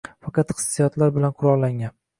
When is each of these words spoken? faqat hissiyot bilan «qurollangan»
faqat 0.27 0.53
hissiyot 0.55 0.99
bilan 1.05 1.37
«qurollangan» 1.45 1.99